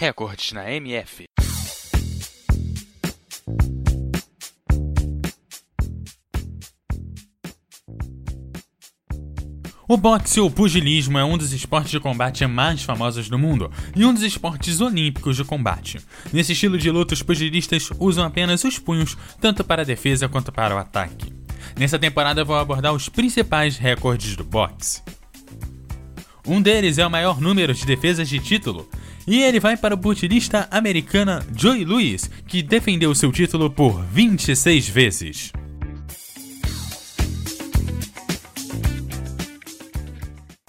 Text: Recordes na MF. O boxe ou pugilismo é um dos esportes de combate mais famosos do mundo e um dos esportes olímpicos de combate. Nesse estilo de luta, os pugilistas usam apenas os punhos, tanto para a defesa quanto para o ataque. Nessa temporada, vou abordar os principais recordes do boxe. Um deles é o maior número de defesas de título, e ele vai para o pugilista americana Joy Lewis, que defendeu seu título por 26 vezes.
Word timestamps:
Recordes 0.00 0.52
na 0.52 0.70
MF. 0.70 1.24
O 9.88 9.96
boxe 9.96 10.38
ou 10.38 10.48
pugilismo 10.48 11.18
é 11.18 11.24
um 11.24 11.36
dos 11.36 11.52
esportes 11.52 11.90
de 11.90 11.98
combate 11.98 12.46
mais 12.46 12.84
famosos 12.84 13.28
do 13.28 13.36
mundo 13.36 13.72
e 13.96 14.04
um 14.04 14.14
dos 14.14 14.22
esportes 14.22 14.80
olímpicos 14.80 15.34
de 15.34 15.42
combate. 15.42 15.98
Nesse 16.32 16.52
estilo 16.52 16.78
de 16.78 16.92
luta, 16.92 17.14
os 17.14 17.22
pugilistas 17.24 17.90
usam 17.98 18.24
apenas 18.24 18.62
os 18.62 18.78
punhos, 18.78 19.18
tanto 19.40 19.64
para 19.64 19.82
a 19.82 19.84
defesa 19.84 20.28
quanto 20.28 20.52
para 20.52 20.76
o 20.76 20.78
ataque. 20.78 21.32
Nessa 21.76 21.98
temporada, 21.98 22.44
vou 22.44 22.54
abordar 22.54 22.92
os 22.94 23.08
principais 23.08 23.76
recordes 23.76 24.36
do 24.36 24.44
boxe. 24.44 25.02
Um 26.48 26.62
deles 26.62 26.96
é 26.96 27.06
o 27.06 27.10
maior 27.10 27.42
número 27.42 27.74
de 27.74 27.84
defesas 27.84 28.26
de 28.26 28.38
título, 28.38 28.88
e 29.26 29.42
ele 29.42 29.60
vai 29.60 29.76
para 29.76 29.94
o 29.94 29.98
pugilista 29.98 30.66
americana 30.70 31.46
Joy 31.54 31.84
Lewis, 31.84 32.30
que 32.46 32.62
defendeu 32.62 33.14
seu 33.14 33.30
título 33.30 33.68
por 33.68 34.02
26 34.04 34.88
vezes. 34.88 35.52